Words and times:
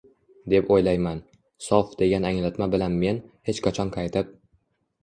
deb 0.53 0.69
o‘ylayman. 0.75 1.21
“Sof” 1.67 1.93
degan 2.01 2.27
anglatma 2.31 2.71
bilan 2.77 2.99
men, 3.05 3.21
hech 3.51 3.63
qachon 3.69 3.95
qaytib 3.99 4.35